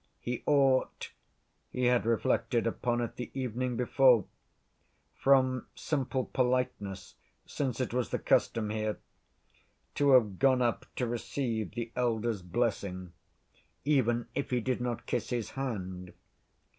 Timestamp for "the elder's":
11.75-12.41